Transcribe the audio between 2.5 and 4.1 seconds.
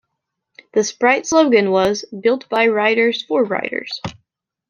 riders-for riders".